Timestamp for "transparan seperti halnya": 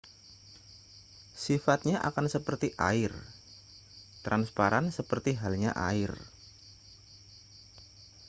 4.25-5.71